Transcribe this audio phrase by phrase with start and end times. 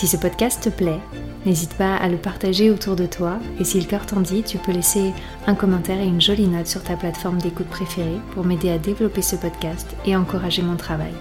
[0.00, 0.98] Si ce podcast te plaît,
[1.44, 4.56] n'hésite pas à le partager autour de toi et si le cœur t'en dit, tu
[4.56, 5.12] peux laisser
[5.46, 9.20] un commentaire et une jolie note sur ta plateforme d'écoute préférée pour m'aider à développer
[9.20, 11.12] ce podcast et encourager mon travail.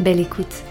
[0.00, 0.64] Belle écoute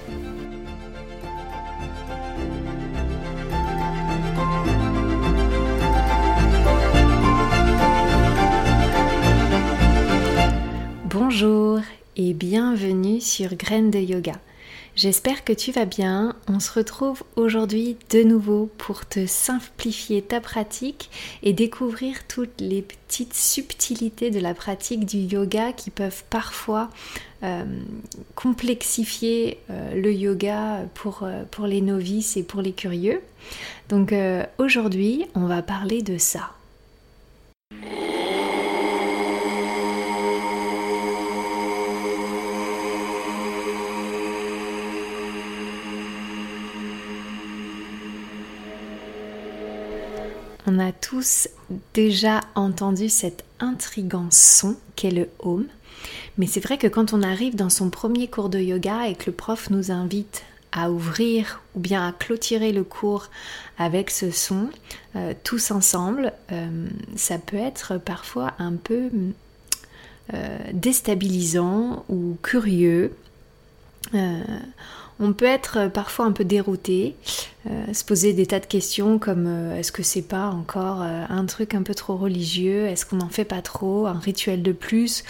[11.05, 11.81] Bonjour
[12.17, 14.33] et bienvenue sur Graines de Yoga.
[14.95, 16.35] J'espère que tu vas bien.
[16.47, 21.09] On se retrouve aujourd'hui de nouveau pour te simplifier ta pratique
[21.41, 26.89] et découvrir toutes les petites subtilités de la pratique du yoga qui peuvent parfois
[27.41, 27.63] euh,
[28.35, 33.21] complexifier euh, le yoga euh, pour les novices et pour les curieux.
[33.89, 34.13] Donc
[34.59, 36.51] aujourd'hui, on va parler de ça.
[50.75, 51.49] On a tous
[51.93, 55.67] déjà entendu cet intrigant son qu'est le home,
[56.39, 59.27] mais c'est vrai que quand on arrive dans son premier cours de yoga et que
[59.27, 63.29] le prof nous invite à ouvrir ou bien à clôturer le cours
[63.77, 64.69] avec ce son,
[65.15, 69.11] euh, tous ensemble, euh, ça peut être parfois un peu
[70.33, 73.13] euh, déstabilisant ou curieux
[75.19, 77.15] on peut être parfois un peu dérouté,
[77.69, 81.23] euh, se poser des tas de questions comme euh, est-ce que c'est pas encore euh,
[81.29, 84.71] un truc un peu trop religieux, est-ce qu'on n'en fait pas trop, un rituel de
[84.71, 85.23] plus?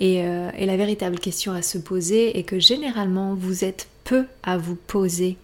[0.00, 4.74] Et, la véritable question à se poser est que généralement vous êtes peu à vous
[4.74, 5.36] poser.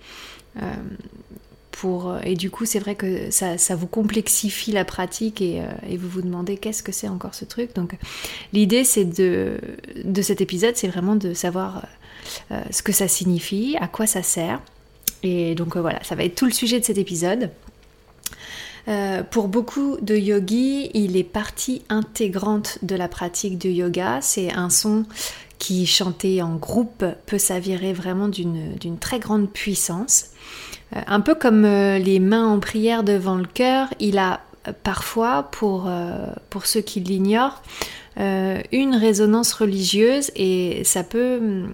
[1.70, 5.62] Pour, et du coup, c'est vrai que ça, vous complexifie la pratique et,
[5.96, 7.72] vous vous demandez qu'est-ce que c'est encore ce truc?
[7.76, 7.94] Donc,
[8.52, 11.80] l'idée de, cet épisode, c'est vraiment de savoir euh,
[12.70, 14.60] ce que ça signifie, à quoi ça sert.
[15.22, 17.50] Et donc euh, voilà, ça va être tout le sujet de cet épisode.
[18.86, 24.20] Euh, pour beaucoup de yogis, il est partie intégrante de la pratique de yoga.
[24.22, 25.04] C'est un son
[25.58, 30.26] qui, chanté en groupe, peut s'avérer vraiment d'une très grande puissance.
[30.92, 34.40] un peu comme les mains en prière devant le cœur, il a
[34.84, 35.90] parfois, pour,
[36.48, 37.60] pour ceux qui l'ignorent,
[38.16, 41.66] une résonance religieuse et ça peut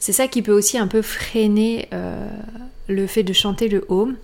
[0.00, 2.28] c'est ça qui peut aussi un peu freiner euh,
[2.88, 4.16] le fait de chanter le home.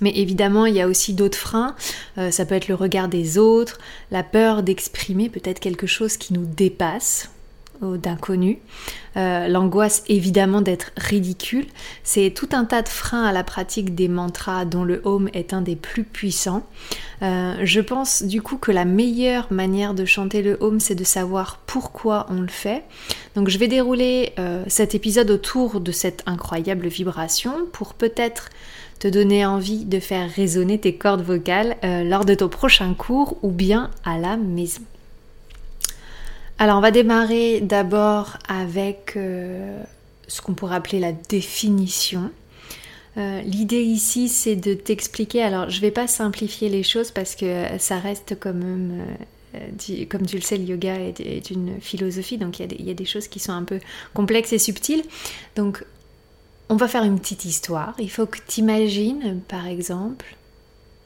[0.00, 1.74] Mais évidemment, il y a aussi d'autres freins.
[2.18, 3.78] Euh, ça peut être le regard des autres,
[4.10, 7.30] la peur d'exprimer peut-être quelque chose qui nous dépasse
[7.82, 8.58] d'inconnu,
[9.16, 11.66] euh, l'angoisse évidemment d'être ridicule.
[12.02, 15.52] C'est tout un tas de freins à la pratique des mantras dont le home est
[15.52, 16.66] un des plus puissants.
[17.22, 21.04] Euh, je pense du coup que la meilleure manière de chanter le home, c'est de
[21.04, 22.84] savoir pourquoi on le fait.
[23.34, 28.50] Donc je vais dérouler euh, cet épisode autour de cette incroyable vibration pour peut-être
[28.98, 33.50] te donner envie de faire résonner tes cordes vocales lors de ton prochain cours ou
[33.50, 34.82] bien à la maison.
[36.58, 39.82] Alors on va démarrer d'abord avec euh,
[40.28, 42.30] ce qu'on pourrait appeler la définition.
[43.16, 47.64] Euh, l'idée ici c'est de t'expliquer, alors je vais pas simplifier les choses parce que
[47.78, 49.04] ça reste quand même,
[49.54, 53.04] euh, comme tu le sais, le yoga est, une philosophie, donc il y, a des
[53.04, 53.80] choses qui sont un peu
[54.14, 55.02] complexes et subtiles.
[55.56, 55.84] Donc
[56.68, 57.94] on va faire une petite histoire.
[57.98, 60.36] Il faut que tu imagines par exemple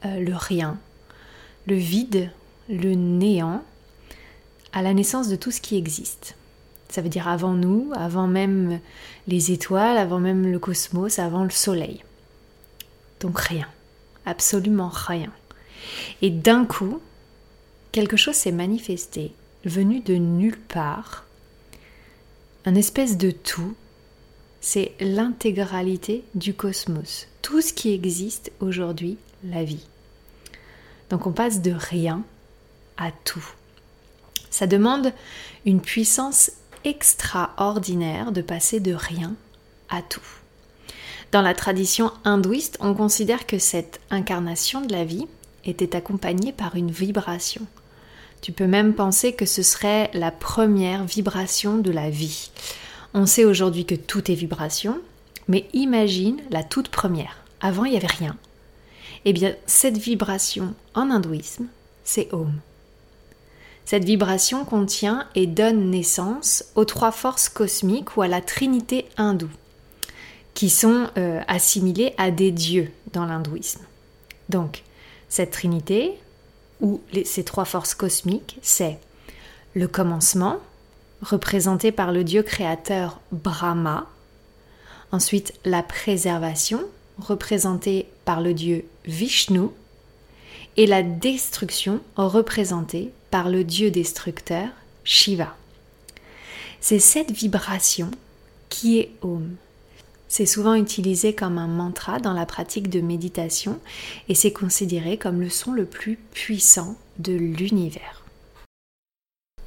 [0.03, 0.77] le rien,
[1.65, 2.29] le vide,
[2.69, 3.63] le néant
[4.73, 6.35] à la naissance de tout ce qui existe.
[6.89, 8.79] Ça veut dire avant nous, avant même
[9.27, 12.03] les étoiles, avant même le cosmos, avant le soleil.
[13.19, 13.67] Donc rien,
[14.25, 15.31] absolument rien.
[16.21, 16.99] Et d'un coup,
[17.91, 19.33] quelque chose s'est manifesté,
[19.65, 21.25] venu de nulle part,
[22.65, 23.75] un espèce de tout,
[24.61, 29.87] c'est l'intégralité du cosmos, tout ce qui existe aujourd'hui, la vie.
[31.09, 32.23] Donc on passe de rien
[32.97, 33.53] à tout.
[34.49, 35.13] Ça demande
[35.65, 36.51] une puissance
[36.83, 39.35] extraordinaire de passer de rien
[39.89, 40.25] à tout.
[41.31, 45.27] Dans la tradition hindouiste, on considère que cette incarnation de la vie
[45.65, 47.67] était accompagnée par une vibration.
[48.41, 52.51] Tu peux même penser que ce serait la première vibration de la vie.
[53.13, 54.99] On sait aujourd'hui que tout est vibration,
[55.47, 57.43] mais imagine la toute première.
[57.59, 58.37] Avant, il n'y avait rien.
[59.25, 61.67] Eh bien, cette vibration en hindouisme,
[62.03, 62.53] c'est Om.
[63.89, 69.49] Cette vibration contient et donne naissance aux trois forces cosmiques ou à la trinité hindoue,
[70.53, 73.81] qui sont euh, assimilées à des dieux dans l'hindouisme.
[74.47, 74.83] Donc,
[75.27, 76.13] cette trinité,
[76.81, 78.99] ou ces trois forces cosmiques, c'est
[79.73, 80.57] le commencement,
[81.23, 84.05] représenté par le dieu créateur Brahma,
[85.11, 86.83] ensuite la préservation,
[87.17, 89.69] représentée par le dieu Vishnu,
[90.77, 94.67] et la destruction, représentée par le dieu destructeur
[95.03, 95.55] Shiva.
[96.81, 98.11] C'est cette vibration
[98.69, 99.55] qui est Om.
[100.27, 103.79] C'est souvent utilisé comme un mantra dans la pratique de méditation
[104.27, 108.23] et c'est considéré comme le son le plus puissant de l'univers.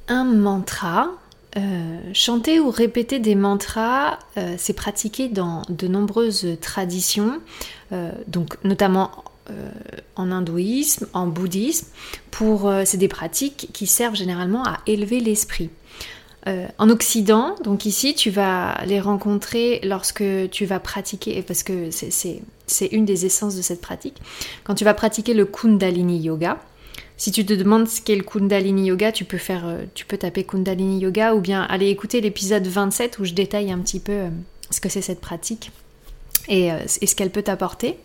[0.07, 1.11] Un mantra,
[1.57, 7.39] euh, chanter ou répéter des mantras, euh, c'est pratiqué dans de nombreuses traditions,
[7.91, 9.11] euh, donc notamment
[10.15, 11.87] en hindouisme, en bouddhisme.
[12.31, 15.69] Pour, c'est des pratiques qui servent généralement à élever l'esprit.
[16.45, 21.89] Euh, en Occident, donc ici, tu vas les rencontrer lorsque tu vas pratiquer, parce que
[21.91, 24.21] c'est une des essences de cette pratique,
[24.65, 26.61] quand tu vas pratiquer le Kundalini Yoga.
[27.15, 30.17] Si tu te demandes ce qu'est le Kundalini Yoga, tu peux, faire, euh, tu peux
[30.17, 34.11] taper Kundalini Yoga ou bien aller écouter l'épisode 27 où je détaille un petit peu
[34.11, 34.29] euh,
[34.69, 35.71] ce que c'est cette pratique
[36.47, 37.97] et, ce qu'elle peut t'apporter.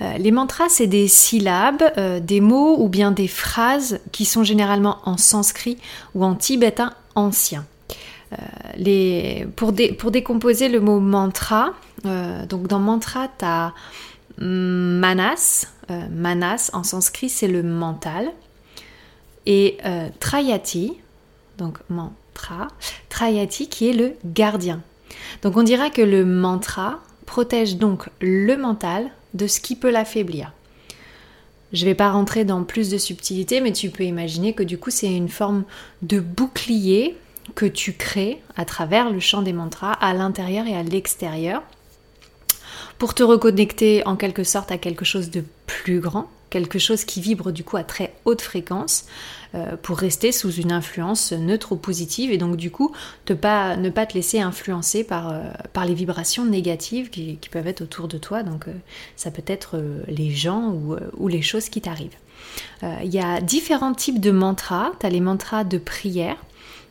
[0.00, 1.82] les mantras, c'est des syllabes,
[2.22, 5.78] des mots ou bien des phrases qui sont généralement en sanskrit
[6.14, 7.64] ou en tibétain ancien.
[8.32, 11.74] Euh, pour, pour, décomposer le mot mantra,
[12.06, 13.72] euh, donc dans mantra, tu as
[14.38, 15.66] manas.
[15.90, 18.30] Euh, manas en sanskrit, c'est le mental.
[19.46, 19.76] Et
[20.20, 20.94] trayati,
[21.58, 22.68] donc mantra,
[23.10, 24.80] trayati qui est le gardien.
[25.42, 27.00] Donc on dira que le mantra
[27.34, 30.52] protège donc le mental de ce qui peut l'affaiblir.
[31.72, 34.78] Je ne vais pas rentrer dans plus de subtilité, mais tu peux imaginer que du
[34.78, 35.64] coup c'est une forme
[36.02, 37.16] de bouclier
[37.56, 41.64] que tu crées à travers le champ des mantras à l'intérieur et à l'extérieur
[42.98, 47.20] pour te reconnecter en quelque sorte à quelque chose de plus grand, quelque chose qui
[47.20, 49.06] vibre du coup à très haute fréquence
[49.56, 52.94] euh, pour rester sous une influence neutre ou positive et donc du coup
[53.40, 55.42] pas, ne pas te laisser influencer par, euh,
[55.72, 58.44] par les vibrations négatives qui, peuvent être autour de toi.
[58.44, 58.72] Donc euh,
[59.16, 60.72] ça peut être les gens
[61.18, 62.18] ou, les choses qui t'arrivent.
[62.82, 64.92] Il y a différents types de mantras.
[65.00, 66.36] Tu as les mantras de prière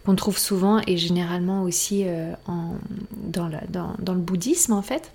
[0.05, 2.05] qu'on trouve souvent et généralement aussi
[2.47, 2.75] en,
[3.13, 3.49] dans,
[3.99, 5.11] dans le bouddhisme en fait.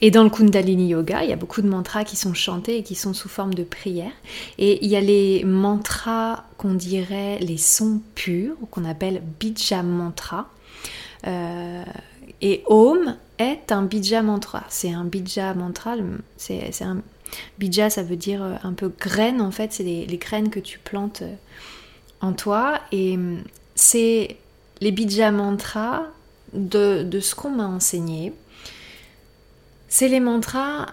[0.00, 2.82] Et dans le Kundalini Yoga, il y a beaucoup de mantras qui sont chantés et
[2.82, 4.12] qui sont sous forme de prière.
[4.58, 10.48] Et il y a les mantras qu'on dirait les sons purs, qu'on appelle bija mantra.
[11.26, 11.84] Euh,
[12.42, 14.64] et Om est un bija mantra.
[14.68, 15.94] C'est un bija mantra.
[16.36, 17.02] C'est un
[17.58, 19.72] bija, ça veut dire un peu graine en fait.
[19.72, 21.34] C'est les, graines que tu plantes euh,
[22.20, 22.80] en toi.
[22.92, 23.18] Et
[23.74, 24.36] c'est
[24.80, 26.02] les bija mantras
[26.52, 28.32] de ce qu'on m'a enseigné
[29.88, 30.86] c'est les mantras,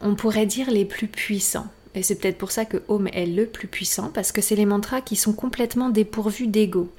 [0.00, 1.66] on pourrait dire, les plus puissants.
[1.94, 4.66] Et c'est peut-être pour ça que Om est le plus puissant, parce que c'est les
[4.66, 6.92] mantras qui sont complètement dépourvus d'ego.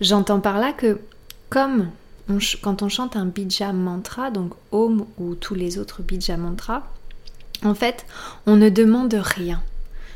[0.00, 0.98] J'entends par là que,
[1.48, 1.90] comme
[2.62, 6.82] quand on chante un bija mantra, donc Om ou tous les autres bija mantras,
[7.62, 8.04] en fait,
[8.46, 9.62] on ne demande rien.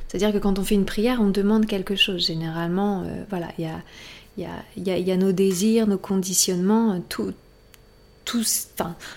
[0.08, 2.26] C'est-à-dire que quand on fait une prière, on demande quelque chose.
[2.26, 7.32] Généralement, euh, voilà, il y a, y a, nos désirs, nos conditionnements, tout,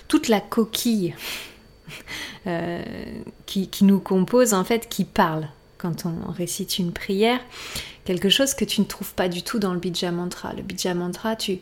[0.07, 1.15] toute la coquille
[2.47, 2.83] euh,
[3.45, 7.39] qui, nous compose, en fait, qui parle quand on récite une prière,
[8.05, 10.53] quelque chose que tu ne trouves pas du tout dans le Bija Mantra.
[10.53, 11.59] Le Bija Mantra, tu,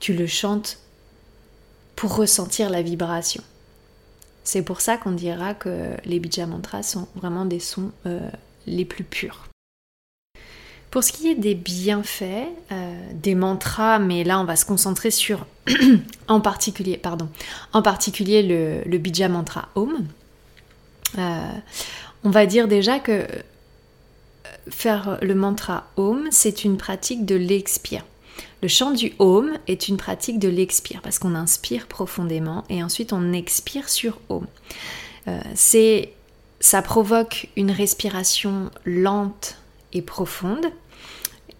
[0.00, 0.78] tu le chantes
[1.94, 3.42] pour ressentir la vibration.
[4.42, 8.30] C'est pour ça qu'on dira que les Bija Mantras sont vraiment des sons euh,
[8.66, 9.49] les plus purs.
[10.90, 15.12] Pour ce qui est des bienfaits, euh, des mantras, mais là on va se concentrer
[15.12, 15.46] sur
[16.28, 17.28] en particulier, pardon,
[17.72, 20.04] en particulier le, le bija mantra Om.
[21.18, 21.52] Euh,
[22.24, 23.26] on va dire déjà que euh,
[24.68, 28.04] faire le mantra Om, c'est une pratique de l'expire.
[28.60, 33.12] Le chant du Om est une pratique de l'expire parce qu'on inspire profondément et ensuite
[33.12, 34.46] on expire sur Om.
[35.54, 36.12] c'est,
[36.58, 39.59] ça provoque une respiration lente
[39.92, 40.66] et profonde.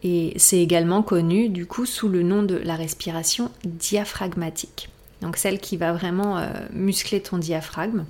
[0.03, 4.89] Et c'est également connu du coup sous le nom de la respiration diaphragmatique.
[5.21, 8.05] Donc celle qui va vraiment euh, muscler ton diaphragme,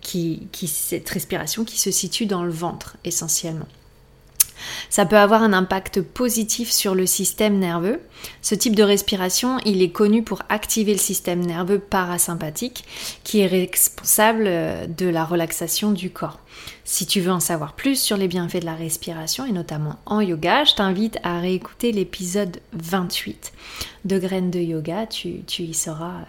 [0.00, 3.66] qui, cette respiration qui se situe dans le ventre essentiellement.
[4.90, 8.00] Ça peut avoir un impact positif sur le système nerveux.
[8.42, 12.84] Ce type de respiration, il est connu pour activer le système nerveux parasympathique
[13.24, 16.38] qui est responsable euh, de la relaxation du corps.
[16.84, 20.20] Si tu veux en savoir plus sur les bienfaits de la respiration et notamment en
[20.20, 23.52] yoga, je t'invite à réécouter l'épisode 28
[24.04, 25.06] de Graines de Yoga.
[25.06, 26.20] Tu, y seras,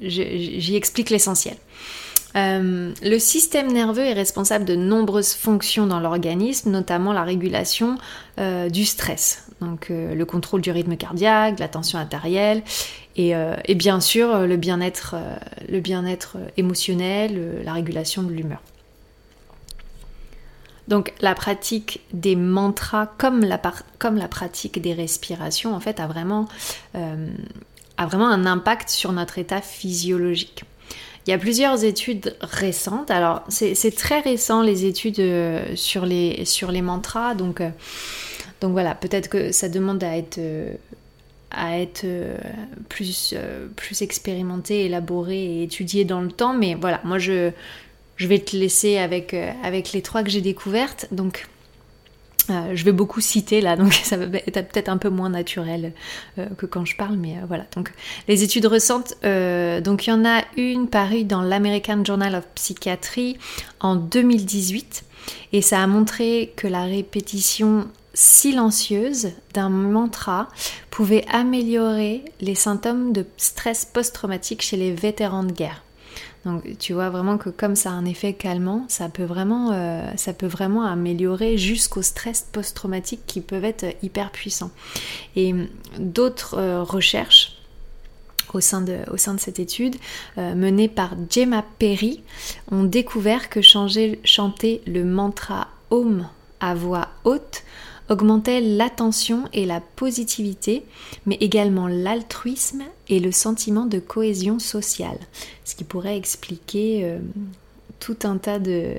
[0.00, 1.56] j'y explique l'essentiel.
[2.36, 7.96] Euh, le système nerveux est responsable de nombreuses fonctions dans l'organisme, notamment la régulation
[8.40, 12.62] euh, du stress, donc euh, le contrôle du rythme cardiaque, la tension artérielle
[13.16, 13.34] et,
[13.76, 15.14] bien sûr le bien-être,
[16.56, 18.60] émotionnel, la régulation de l'humeur.
[20.88, 23.58] Donc la pratique des mantras comme la,
[24.26, 26.48] pratique des respirations en fait a vraiment
[26.96, 30.64] un impact sur notre état physiologique.
[31.26, 33.10] Il y a plusieurs études récentes.
[33.10, 37.34] Alors, c'est très récent les études euh, sur les, sur les mantras.
[37.34, 37.70] Donc, euh,
[38.60, 40.74] donc voilà, peut-être que ça demande à être, euh,
[41.50, 42.04] à être
[42.90, 43.34] plus,
[43.74, 46.52] plus expérimenté, élaboré et étudié dans le temps.
[46.52, 47.50] Mais voilà, moi, je,
[48.16, 51.06] je vais te laisser avec, avec les trois que j'ai découvertes.
[51.10, 51.46] Donc,
[52.50, 55.92] euh, je vais beaucoup citer là, donc ça va être peut-être un peu moins naturel
[56.38, 57.64] euh, que quand je parle, mais euh, voilà.
[57.74, 57.92] Donc
[58.28, 63.38] les études récentes, donc il y en a une parue dans l'American Journal of Psychiatry
[63.80, 65.04] en 2018,
[65.52, 70.48] et ça a montré que la répétition silencieuse d'un mantra
[70.90, 75.82] pouvait améliorer les symptômes de stress post-traumatique chez les vétérans de guerre.
[76.44, 80.10] Donc tu vois vraiment que comme ça a un effet calmant, ça peut vraiment, euh,
[80.84, 84.70] améliorer jusqu'au stress post-traumatique qui peuvent être hyper puissants.
[85.36, 85.54] Et
[85.98, 87.58] d'autres euh, recherches
[88.52, 89.96] au sein, de, au sein de cette étude,
[90.38, 92.22] euh, menée par Gemma Perry,
[92.70, 96.26] ont découvert que changer, chanter le mantra Om
[96.60, 97.62] à voix haute
[98.08, 100.84] augmentait l'attention et la positivité,
[101.26, 105.18] mais également l'altruisme et le sentiment de cohésion sociale,
[105.64, 107.18] ce qui pourrait expliquer euh,
[108.00, 108.98] tout un tas de,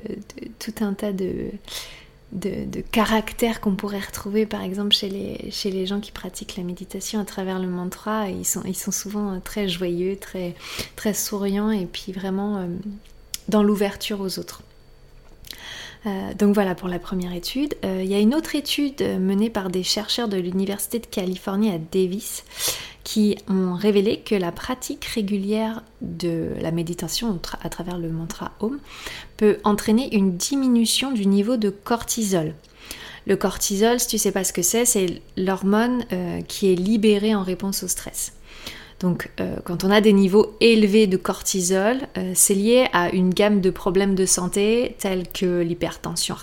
[2.90, 7.60] caractères qu'on pourrait retrouver par exemple chez les, gens qui pratiquent la méditation à travers
[7.60, 8.28] le mantra.
[8.28, 10.54] Ils sont, ils sont souvent très joyeux, très,
[10.96, 12.66] très souriants et puis vraiment euh,
[13.48, 14.62] dans l'ouverture aux autres.
[16.06, 17.74] Euh, donc voilà pour la première étude.
[17.84, 21.70] Euh, il y a une autre étude menée par des chercheurs de l'Université de Californie
[21.70, 22.44] à Davis
[23.06, 28.80] qui ont révélé que la pratique régulière de la méditation à travers le mantra Om
[29.36, 32.52] peut entraîner une diminution du niveau de cortisol.
[33.26, 37.34] Le cortisol, si tu sais pas ce que c'est, c'est l'hormone euh, qui est libérée
[37.34, 38.32] en réponse au stress.
[39.00, 43.32] Donc euh, quand on a des niveaux élevés de cortisol, euh, c'est lié à une
[43.32, 46.34] gamme de problèmes de santé tels que l'hypertension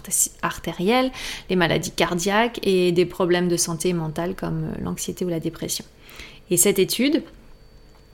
[0.42, 1.12] artérielle,
[1.50, 5.86] les maladies cardiaques et des problèmes de santé mentale comme l'anxiété ou la dépression.
[6.52, 7.24] Et cette étude,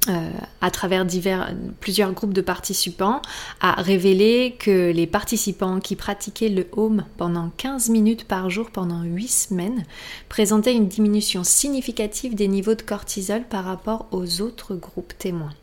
[0.09, 0.29] euh,
[0.61, 3.21] à travers divers, plusieurs groupes de participants,
[3.61, 9.03] a révélé que les participants qui pratiquaient le home pendant 15 minutes par jour pendant
[9.03, 9.85] 8 semaines
[10.27, 15.53] présentaient une diminution significative des niveaux de cortisol par rapport aux autres groupes témoins.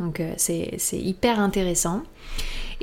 [0.00, 2.02] Donc euh, c'est hyper intéressant.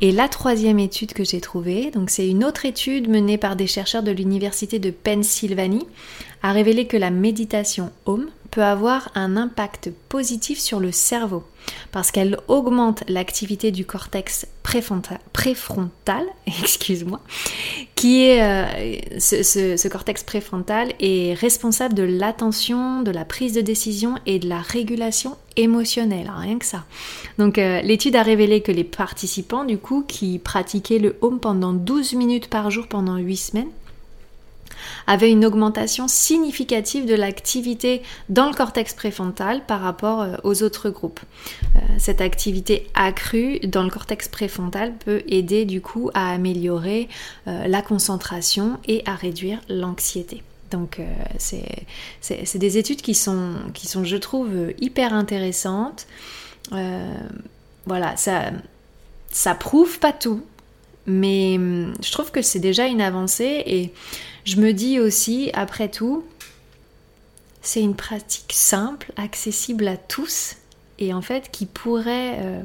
[0.01, 3.67] Et la troisième étude que j'ai trouvée, donc c'est une autre étude menée par des
[3.67, 5.85] chercheurs de l'université de Pennsylvanie,
[6.41, 11.43] a révélé que la méditation home peut avoir un impact positif sur le cerveau
[11.91, 15.19] parce qu'elle augmente l'activité du cortex préfrontal,
[17.95, 24.15] qui est euh, ce, cortex préfrontal est responsable de l'attention, de la prise de décision
[24.25, 26.83] et de la régulation émotionnelle, rien que ça.
[27.37, 31.73] Donc euh, l'étude a révélé que les participants du coup qui pratiquaient le home pendant
[31.73, 33.69] 12 minutes par jour pendant 8 semaines
[35.07, 40.89] avait une augmentation significative de l'activité dans le cortex préfrontal par rapport euh, aux autres
[40.89, 41.19] groupes.
[41.75, 47.09] Euh, cette activité accrue dans le cortex préfrontal peut aider du coup à améliorer
[47.47, 50.43] euh, la concentration et à réduire l'anxiété.
[50.71, 51.01] Donc
[51.39, 56.05] c'est des études qui sont, qui sont, je trouve, hyper intéressantes.
[57.87, 58.51] voilà, ça,
[59.31, 60.43] ça prouve pas tout,
[61.05, 63.91] mais hum, je trouve que c'est déjà une avancée et
[64.49, 66.23] je me dis aussi, après tout,
[67.61, 70.55] c'est une pratique simple, accessible à tous
[70.97, 72.63] et en fait qui pourrait, euh,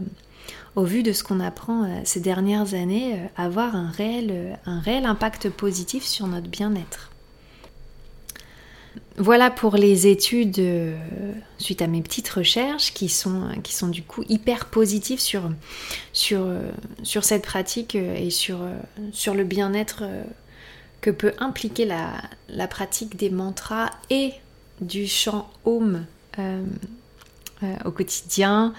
[0.76, 5.50] au vu de ce qu'on apprend euh, ces dernières années, euh, avoir un réel, impact
[5.50, 7.10] positif sur notre bien-être.
[9.18, 10.60] Voilà pour les études
[11.58, 13.52] suite à mes petites recherches qui sont,
[13.88, 15.44] du coup hyper positives sur
[17.22, 18.58] cette pratique et sur,
[19.12, 20.02] sur le bien-être
[21.04, 24.32] que peut impliquer la, pratique des mantras et
[24.80, 26.06] du chant Om
[27.84, 28.72] au quotidien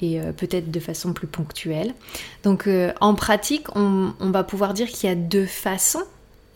[0.00, 1.94] et peut-être de façon plus ponctuelle.
[2.42, 2.68] Donc
[3.00, 6.04] en pratique, on, va pouvoir dire qu'il y a deux façons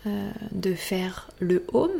[0.05, 1.91] de faire le Om.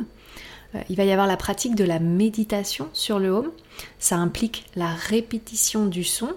[0.75, 3.51] Euh, il va y avoir la pratique de la méditation sur le home.
[3.99, 6.29] Ça implique la répétition du son.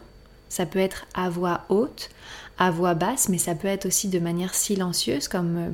[0.49, 2.11] Ça peut être à voix haute,
[2.59, 5.71] à voix basse, mais ça peut être aussi de manière silencieuse, comme, euh,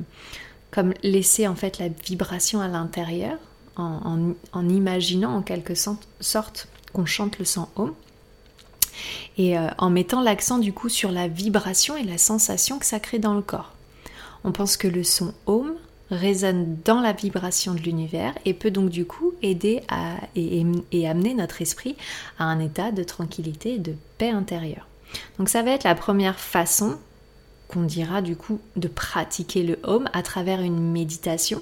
[0.71, 3.37] comme laisser en fait la vibration à l'intérieur,
[3.77, 7.93] en, imaginant en quelque sorte qu'on chante le son home.
[9.37, 13.01] Et euh, en mettant l'accent du coup sur la vibration et la sensation que ça
[13.01, 13.73] crée dans le corps.
[14.45, 15.73] On pense que le son home
[16.11, 21.33] résonne dans la vibration de l'univers et peut donc du coup aider à, et, amener
[21.33, 21.97] notre esprit
[22.37, 24.87] à un état de tranquillité et de paix intérieure.
[25.39, 26.97] Donc ça va être la première façon
[27.83, 31.61] dira du coup de pratiquer le home à travers une méditation.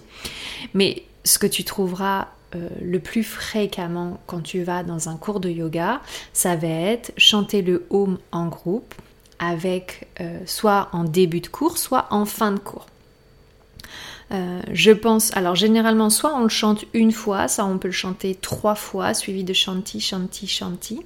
[0.74, 5.40] Mais ce que tu trouveras euh, le plus fréquemment quand tu vas dans un cours
[5.40, 6.02] de yoga,
[6.34, 8.94] ça va être chanter le home en groupe
[9.40, 12.86] avec euh, soit en début de cours, soit en fin de cours.
[14.32, 17.94] Euh, je pense, alors généralement, soit on le chante une fois, ça on peut le
[17.94, 21.02] chanter trois fois, suivi de chanti, chanti, chanti.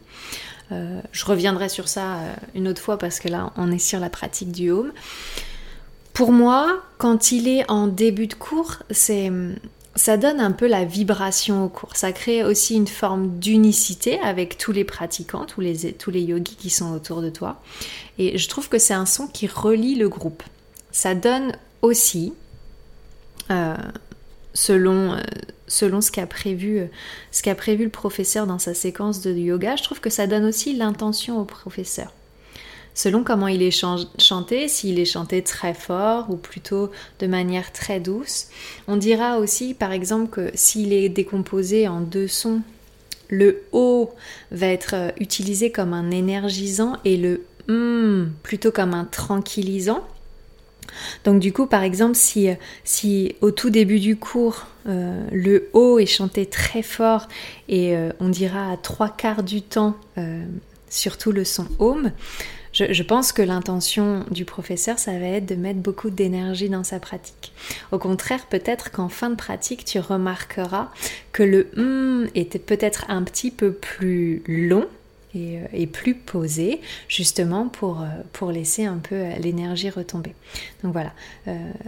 [0.71, 3.99] Euh, je reviendrai sur ça euh, une autre fois parce que là on est sur
[3.99, 4.91] la pratique du home.
[6.13, 9.31] Pour moi, quand il est en début de cours, c'est
[9.97, 11.95] ça donne un peu la vibration au cours.
[11.95, 16.91] Ça crée aussi une forme d'unicité avec tous les pratiquants, tous les, yogis qui sont
[16.91, 17.61] autour de toi.
[18.19, 20.43] Et je trouve que c'est un son qui relie le groupe.
[20.91, 22.33] Ça donne aussi
[23.49, 23.75] euh,
[24.53, 25.17] selon,
[25.67, 29.99] selon ce qu'a prévu, euh, prévu le professeur dans sa séquence de yoga, je trouve
[29.99, 32.13] que ça donne aussi l'intention au professeur.
[32.93, 33.85] Selon comment il est
[34.19, 38.47] chanté, s'il est chanté très fort ou plutôt de manière très douce.
[38.87, 42.61] On dira aussi, par exemple, que s'il est décomposé en deux sons,
[43.29, 44.09] le O
[44.49, 50.03] va être utilisé comme un énergisant et le M plutôt comme un tranquillisant.
[51.23, 56.05] Donc du coup, par exemple, si, au tout début du cours, euh, le haut est
[56.05, 57.27] chanté très fort
[57.67, 60.43] et euh, on dira à trois quarts du temps, euh,
[60.89, 62.11] surtout le son home,
[62.73, 66.99] je, pense que l'intention du professeur, ça va être de mettre beaucoup d'énergie dans sa
[66.99, 67.51] pratique.
[67.91, 70.91] Au contraire, peut-être qu'en fin de pratique, tu remarqueras
[71.31, 74.85] que le hum était peut-être un petit peu plus long
[75.35, 80.33] euh, et, plus posé, justement pour, euh, pour laisser un peu euh, l'énergie retomber.
[80.83, 81.11] Donc voilà.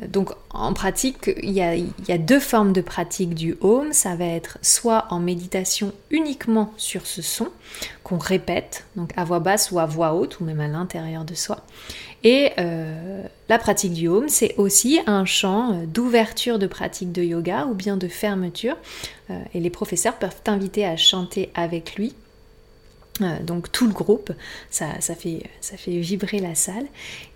[0.08, 3.93] donc en pratique, il y, a, deux formes de pratique du home.
[3.93, 7.47] Ça va être soit en méditation uniquement sur ce son
[8.04, 11.34] qu'on répète, donc à voix basse ou à voix haute ou même à l'intérieur de
[11.34, 11.63] soi.
[12.23, 12.52] Et
[13.47, 17.95] la pratique du home, c'est aussi un chant d'ouverture de pratique de yoga ou bien
[17.95, 18.75] de fermeture.
[19.30, 22.13] et les professeurs peuvent t'inviter à chanter avec lui
[23.44, 24.32] donc tout le groupe,
[24.70, 25.42] ça, fait,
[25.88, 26.86] vibrer la salle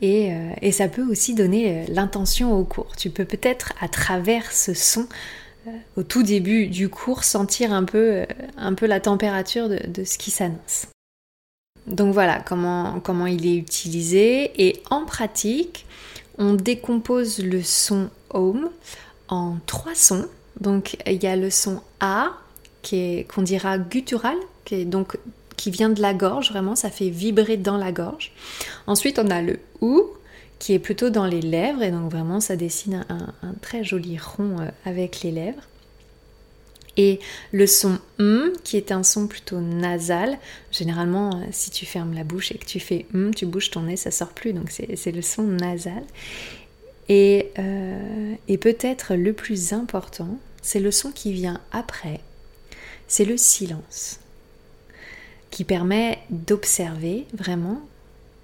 [0.02, 2.96] et, euh, ça peut aussi donner euh, l'intention au cours.
[2.98, 5.08] Tu peux peut-être à travers ce son
[5.96, 8.26] au tout début du cours sentir un peu,
[8.82, 10.88] la température de, ce qui s'annonce.
[11.88, 15.86] Donc voilà comment, comment il est utilisé et en pratique
[16.38, 18.70] on décompose le son home
[19.28, 20.28] en trois sons.
[20.60, 22.32] Donc il y a le son A
[22.84, 25.18] qu'on dira guttural, qui est donc
[25.64, 28.34] qui vient de la gorge, vraiment, ça fait vibrer dans la gorge.
[28.86, 30.12] Ensuite, on a le OU
[30.60, 34.60] qui est plutôt dans les lèvres, et donc vraiment, ça dessine un, très joli rond
[34.60, 35.62] euh, avec les lèvres.
[36.98, 37.22] Et
[37.54, 40.38] le son M, qui est un son plutôt nasal.
[40.70, 43.84] Généralement, euh, si tu fermes la bouche et que tu fais M, tu bouges ton
[43.84, 46.04] nez, ça sort plus, donc c'est le son nasal.
[47.08, 52.20] Et, euh, et peut-être le plus important, c'est le son qui vient après,
[53.08, 54.20] c'est le silence
[55.54, 57.80] qui permet d'observer vraiment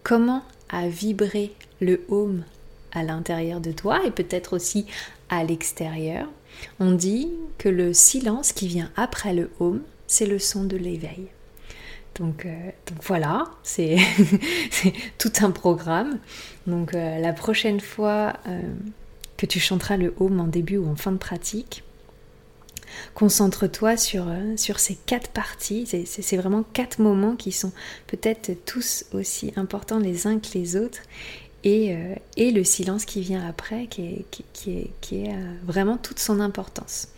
[0.03, 2.43] comment a vibré le home
[2.91, 4.85] à l'intérieur de toi et peut-être aussi
[5.27, 6.27] à l'extérieur.
[6.79, 11.25] On dit que le silence qui vient après le home, c'est le son de l'éveil.
[12.19, 12.69] Donc, euh,
[13.01, 13.97] voilà, c'est
[15.17, 16.19] tout un programme.
[16.67, 18.61] Donc euh, la prochaine fois euh,
[19.35, 21.83] que tu chanteras le home en début ou en fin de pratique,
[23.13, 25.85] Concentre-toi sur, euh, sur ces quatre parties.
[26.05, 27.71] C'est vraiment quatre moments qui sont
[28.07, 31.01] peut-être tous aussi importants les uns que les autres.
[31.65, 35.53] Et, euh, et le silence qui vient après, qui est, qui, est, qui est euh,
[35.65, 37.09] vraiment toute son importance.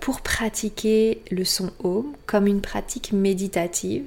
[0.00, 4.04] pour pratiquer le son home comme une pratique méditative,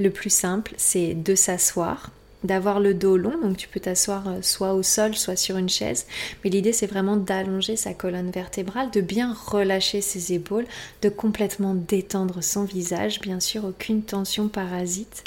[0.00, 2.10] le plus simple, c'est de s'asseoir
[2.44, 5.68] d'avoir le dos long, donc tu peux t'asseoir euh, soit au sol, soit sur une
[5.68, 6.06] chaise.
[6.42, 10.66] Mais l'idée, c'est vraiment d'allonger sa colonne vertébrale, de bien relâcher ses épaules,
[11.02, 15.24] de complètement détendre son visage, bien sûr, aucune tension parasite.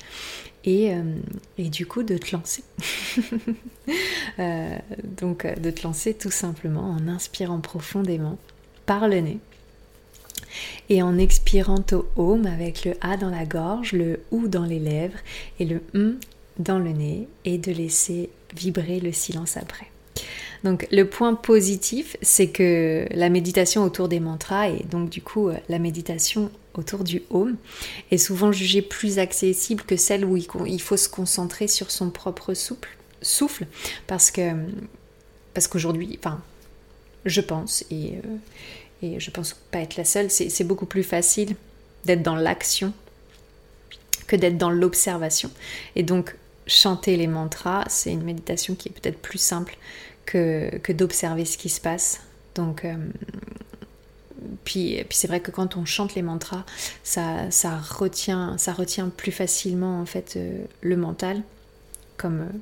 [0.64, 1.02] Et, euh,
[1.58, 2.64] du coup de te lancer.
[4.40, 4.78] Euh,
[5.20, 8.38] donc de te lancer tout simplement en inspirant profondément
[8.86, 9.40] par le nez
[10.90, 14.80] et en expirant au home avec le A dans la gorge, le OU dans les
[14.80, 15.18] lèvres
[15.60, 16.18] et le M
[16.62, 19.88] dans le nez et de laisser vibrer le silence après.
[20.64, 25.50] Donc le point positif, c'est que la méditation autour des mantras et donc du coup
[25.50, 27.58] euh, la méditation autour du home
[28.12, 32.54] est souvent jugée plus accessible que celle où il faut se concentrer sur son propre
[33.22, 33.66] souffle
[34.08, 34.52] parce que
[35.54, 36.42] parce qu'aujourd'hui, enfin
[37.26, 38.38] je pense et, euh,
[39.02, 41.56] et je pense pas être la seule, c'est beaucoup plus facile
[42.06, 42.94] d'être dans l'action
[44.28, 45.52] que d'être dans l'observation.
[45.96, 46.36] Et donc
[46.72, 49.78] chanter les mantras, c'est une méditation qui est peut-être plus simple
[50.26, 52.22] que, que d'observer ce qui se passe.
[52.56, 52.96] Donc, euh,
[54.64, 56.64] puis, puis c'est vrai que quand on chante les mantras,
[57.04, 61.44] ça, ça, retient, ça retient plus facilement en fait euh, le mental.
[62.18, 62.58] Comme, euh,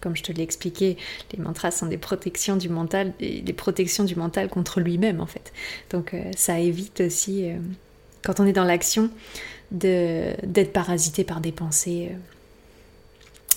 [0.00, 0.96] comme je te l'ai expliqué,
[1.32, 5.52] les mantras sont des protections du mental, des, protections du mental contre lui-même en fait.
[5.90, 7.48] Donc ça évite aussi,
[8.22, 9.08] quand on est dans l'action,
[9.70, 12.10] d'être parasité par des pensées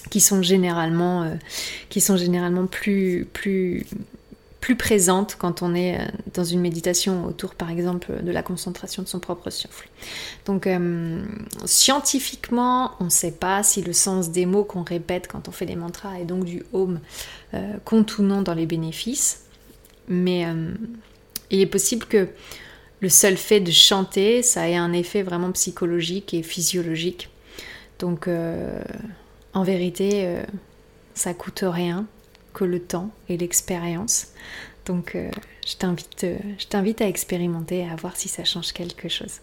[0.10, 1.36] qui sont généralement, euh,
[1.90, 3.86] qui sont généralement plus, plus,
[4.62, 9.04] plus présentes quand on est euh, dans une méditation autour, par exemple, de la concentration
[9.04, 9.90] de son propre souffle.
[10.46, 11.24] Donc, euh,
[11.66, 15.66] scientifiquement, on ne sait pas si le sens des mots qu'on répète quand on fait
[15.66, 17.00] des mantras et donc du home
[17.86, 19.46] compte ou non dans les bénéfices,
[20.10, 20.46] mais
[21.50, 22.28] il est possible que
[23.00, 27.30] le seul fait de chanter, ça ait un effet vraiment psychologique et physiologique.
[28.00, 28.28] Donc,
[29.54, 30.44] en vérité, euh,
[31.14, 32.06] ça coûte rien
[32.54, 34.28] que le temps et l'expérience.
[34.86, 35.30] Donc euh,
[35.68, 39.42] je t'invite, euh, je t'invite à expérimenter et à voir si ça change quelque chose.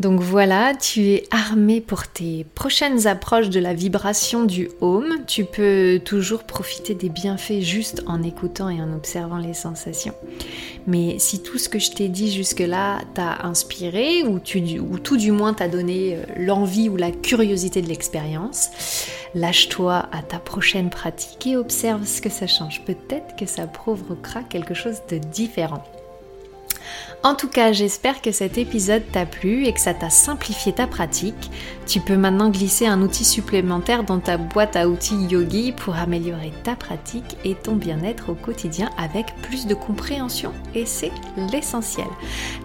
[0.00, 5.24] Donc voilà, tu es armé pour tes prochaines approches de la vibration du home.
[5.26, 10.14] Tu peux toujours profiter des bienfaits juste en écoutant et en observant les sensations.
[10.86, 15.32] Mais si tout ce que je t'ai dit jusque-là t'a inspiré ou, ou tout du
[15.32, 18.70] moins t'a donné euh, l'envie ou la curiosité de l'expérience,
[19.34, 22.82] lâche-toi à ta prochaine pratique et observe ce que ça change.
[22.84, 25.82] Peut-être que ça provoquera quelque chose de différent.
[27.22, 30.86] En tout cas, j'espère que cet épisode t'a plu et que ça t'a simplifié ta
[30.86, 31.50] pratique.
[31.86, 36.52] Tu peux maintenant glisser un outil supplémentaire dans ta boîte à outils Yogi pour améliorer
[36.62, 41.12] ta pratique et ton bien-être au quotidien avec plus de compréhension et c'est
[41.50, 42.06] l'essentiel.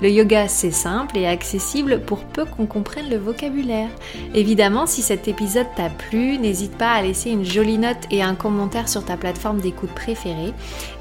[0.02, 3.90] Le yoga, c'est simple et accessible pour peu qu'on comprenne le vocabulaire.
[4.34, 8.36] Évidemment, si cet épisode t'a plu, n'hésite pas à laisser une jolie note et un
[8.36, 10.54] commentaire sur ta plateforme d'écoute préférée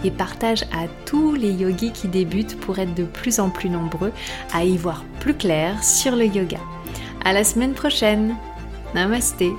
[0.05, 4.13] et partage à tous les yogis qui débutent pour être de plus en plus nombreux
[4.53, 6.59] à y voir plus clair sur le yoga.
[7.25, 8.37] À la semaine prochaine.
[8.95, 9.53] Namasté.